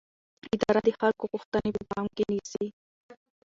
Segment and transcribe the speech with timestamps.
[0.53, 2.67] اداره د خلکو غوښتنې په پام کې نیسي.